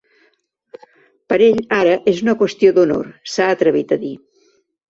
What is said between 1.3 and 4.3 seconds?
Per ell, ara és una qüestió d’honor, s’ha atrevit a dir.